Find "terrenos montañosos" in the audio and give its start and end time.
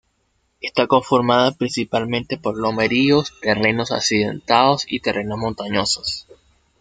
4.99-6.25